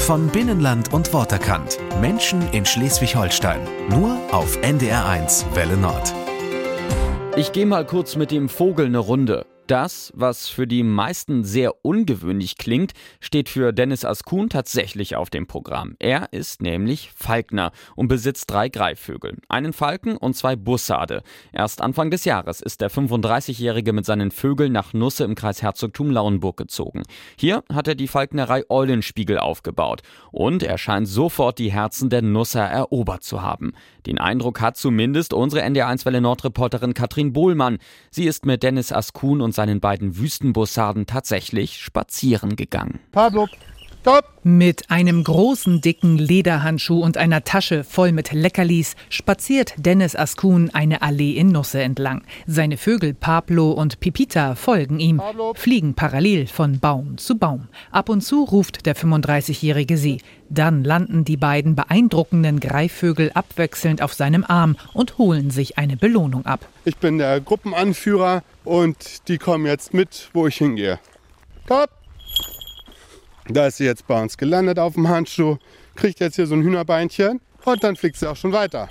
[0.00, 1.78] Von Binnenland und Worterkant.
[2.00, 3.60] Menschen in Schleswig-Holstein.
[3.90, 6.12] Nur auf NDR1 Welle Nord.
[7.36, 9.46] Ich gehe mal kurz mit dem Vogel eine Runde.
[9.70, 12.90] Das, was für die meisten sehr ungewöhnlich klingt,
[13.20, 15.94] steht für Dennis Askun tatsächlich auf dem Programm.
[16.00, 19.36] Er ist nämlich Falkner und besitzt drei Greifvögel.
[19.48, 21.22] Einen Falken und zwei Bussarde.
[21.52, 26.10] Erst Anfang des Jahres ist der 35-Jährige mit seinen Vögeln nach Nusse im Kreis Herzogtum
[26.10, 27.04] Lauenburg gezogen.
[27.38, 30.02] Hier hat er die Falknerei Eulenspiegel aufgebaut.
[30.32, 33.74] Und er scheint sofort die Herzen der Nusser erobert zu haben.
[34.04, 37.78] Den Eindruck hat zumindest unsere NDR1 Welle Nordreporterin Katrin Bohlmann.
[38.10, 42.98] Sie ist mit Dennis Askun und seinen beiden Wüstenbussarden tatsächlich spazieren gegangen.
[43.12, 43.46] Pablo,
[44.00, 44.24] stopp!
[44.42, 51.02] Mit einem großen, dicken Lederhandschuh und einer Tasche voll mit Leckerlis spaziert Dennis Askun eine
[51.02, 52.22] Allee in Nusse entlang.
[52.46, 55.20] Seine Vögel Pablo und Pipita folgen ihm,
[55.54, 57.68] fliegen parallel von Baum zu Baum.
[57.90, 60.22] Ab und zu ruft der 35-Jährige sie.
[60.48, 66.46] Dann landen die beiden beeindruckenden Greifvögel abwechselnd auf seinem Arm und holen sich eine Belohnung
[66.46, 66.66] ab.
[66.86, 70.98] Ich bin der Gruppenanführer und die kommen jetzt mit, wo ich hingehe.
[71.66, 71.99] Top!
[73.52, 75.56] Da ist sie jetzt bei uns gelandet auf dem Handschuh,
[75.96, 78.88] kriegt jetzt hier so ein Hühnerbeinchen und dann fliegt sie auch schon weiter.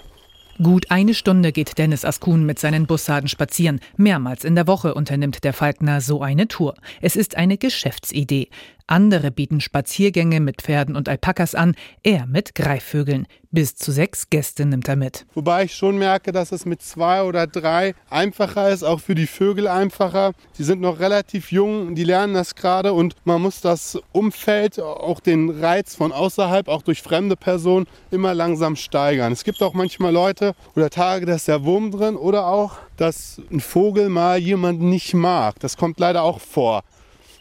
[0.61, 3.79] Gut eine Stunde geht Dennis Askun mit seinen Bussarden spazieren.
[3.95, 6.75] Mehrmals in der Woche unternimmt der Falkner so eine Tour.
[7.01, 8.49] Es ist eine Geschäftsidee.
[8.89, 13.27] Andere bieten Spaziergänge mit Pferden und Alpakas an, er mit Greifvögeln.
[13.51, 15.27] Bis zu sechs Gäste nimmt er mit.
[15.35, 19.27] Wobei ich schon merke, dass es mit zwei oder drei einfacher ist, auch für die
[19.27, 20.33] Vögel einfacher.
[20.57, 25.19] Die sind noch relativ jung, die lernen das gerade und man muss das Umfeld, auch
[25.19, 29.31] den Reiz von außerhalb, auch durch fremde Personen, immer langsam steigern.
[29.33, 33.39] Es gibt auch manchmal Leute oder Tage, da ist der Wurm drin oder auch, dass
[33.51, 35.59] ein Vogel mal jemanden nicht mag.
[35.59, 36.83] Das kommt leider auch vor.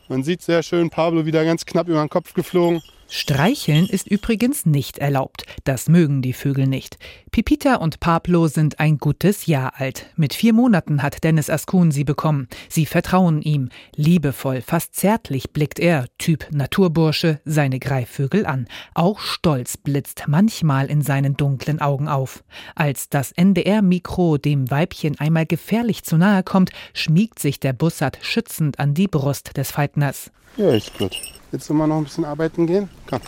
[0.09, 2.83] Man sieht sehr schön Pablo wieder ganz knapp über den Kopf geflogen.
[3.11, 5.45] Streicheln ist übrigens nicht erlaubt.
[5.65, 6.99] Das mögen die Vögel nicht.
[7.31, 10.07] Pipita und Pablo sind ein gutes Jahr alt.
[10.17, 12.49] Mit vier Monaten hat Dennis Askun sie bekommen.
[12.69, 13.71] Sie vertrauen ihm.
[13.97, 18.69] Liebevoll, fast zärtlich blickt er, Typ Naturbursche, seine Greifvögel an.
[18.93, 22.45] Auch Stolz blitzt manchmal in seinen dunklen Augen auf.
[22.75, 28.79] Als das NDR-Mikro dem Weibchen einmal gefährlich zu nahe kommt, schmiegt sich der Bussard schützend
[28.79, 30.31] an die Brust des Falkners.
[30.59, 31.17] Ja, ist gut.
[31.51, 32.91] Jetzt wir noch ein bisschen arbeiten gehen?
[33.09, 33.21] Komm.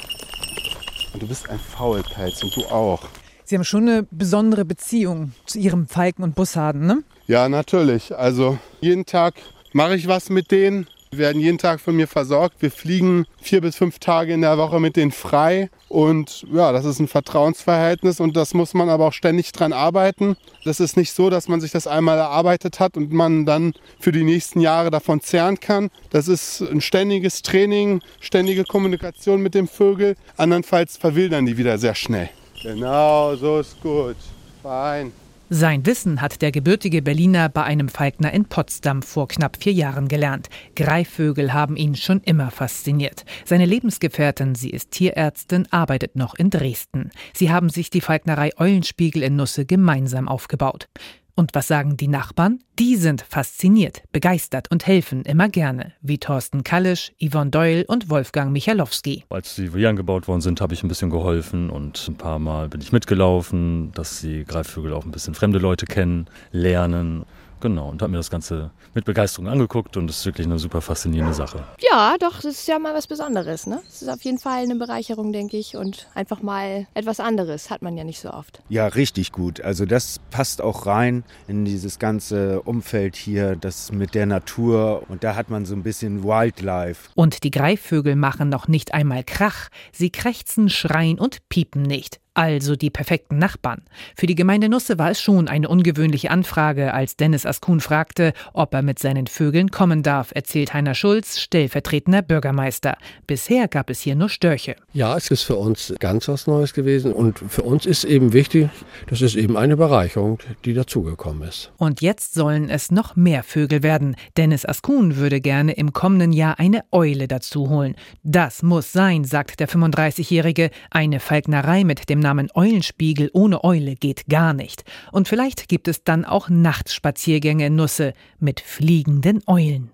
[1.12, 3.02] Und du bist ein Faulpelz und du auch.
[3.44, 7.02] Sie haben schon eine besondere Beziehung zu Ihrem Falken und Bussarden, ne?
[7.26, 8.14] Ja, natürlich.
[8.14, 9.34] Also jeden Tag
[9.72, 10.86] mache ich was mit denen.
[11.12, 12.62] Die werden jeden Tag von mir versorgt.
[12.62, 15.68] Wir fliegen vier bis fünf Tage in der Woche mit denen frei.
[15.88, 20.36] Und ja, das ist ein Vertrauensverhältnis und das muss man aber auch ständig dran arbeiten.
[20.64, 24.12] Das ist nicht so, dass man sich das einmal erarbeitet hat und man dann für
[24.12, 25.90] die nächsten Jahre davon zehren kann.
[26.10, 30.14] Das ist ein ständiges Training, ständige Kommunikation mit dem Vögel.
[30.36, 32.30] Andernfalls verwildern die wieder sehr schnell.
[32.62, 34.16] Genau, so ist gut.
[34.62, 35.12] Fein.
[35.52, 40.06] Sein Wissen hat der gebürtige Berliner bei einem Falkner in Potsdam vor knapp vier Jahren
[40.06, 40.48] gelernt.
[40.76, 43.24] Greifvögel haben ihn schon immer fasziniert.
[43.44, 47.10] Seine Lebensgefährtin, sie ist Tierärztin, arbeitet noch in Dresden.
[47.34, 50.88] Sie haben sich die Falknerei Eulenspiegel in Nusse gemeinsam aufgebaut.
[51.34, 52.60] Und was sagen die Nachbarn?
[52.78, 58.52] Die sind fasziniert, begeistert und helfen immer gerne, wie Thorsten Kallisch, Yvonne Doyle und Wolfgang
[58.52, 59.24] Michalowski.
[59.28, 62.68] Als die Volieren gebaut worden sind, habe ich ein bisschen geholfen und ein paar Mal
[62.68, 67.24] bin ich mitgelaufen, dass die Greifvögel auch ein bisschen fremde Leute kennen, lernen.
[67.60, 70.80] Genau, und habe mir das Ganze mit Begeisterung angeguckt und es ist wirklich eine super
[70.80, 71.62] faszinierende Sache.
[71.78, 73.66] Ja, doch, das ist ja mal was Besonderes.
[73.66, 73.80] Ne?
[73.86, 77.82] Es ist auf jeden Fall eine Bereicherung, denke ich, und einfach mal etwas anderes hat
[77.82, 78.62] man ja nicht so oft.
[78.68, 79.60] Ja, richtig gut.
[79.60, 85.22] Also das passt auch rein in dieses ganze Umfeld hier, das mit der Natur und
[85.22, 87.10] da hat man so ein bisschen Wildlife.
[87.14, 89.68] Und die Greifvögel machen noch nicht einmal Krach.
[89.92, 93.82] Sie krächzen, schreien und piepen nicht also die perfekten Nachbarn.
[94.16, 98.74] Für die Gemeinde Nusse war es schon eine ungewöhnliche Anfrage, als Dennis Askun fragte, ob
[98.74, 102.96] er mit seinen Vögeln kommen darf, erzählt Heiner Schulz, stellvertretender Bürgermeister.
[103.26, 104.76] Bisher gab es hier nur Störche.
[104.92, 108.68] Ja, es ist für uns ganz was Neues gewesen und für uns ist eben wichtig,
[109.08, 111.72] das ist eben eine Bereicherung, die dazugekommen ist.
[111.76, 114.16] Und jetzt sollen es noch mehr Vögel werden.
[114.36, 117.96] Dennis Askun würde gerne im kommenden Jahr eine Eule dazu holen.
[118.22, 120.70] Das muss sein, sagt der 35-Jährige.
[120.90, 124.84] Eine Falknerei mit dem Namen Eulenspiegel ohne Eule geht gar nicht.
[125.10, 129.88] Und vielleicht gibt es dann auch Nachtspaziergänge in Nusse mit fliegenden Eulen.